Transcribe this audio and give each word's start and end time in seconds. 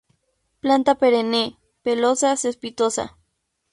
Planta 0.61 0.95
perenne, 0.95 1.43
pelosa, 1.83 2.35
cespitosa. 2.35 3.05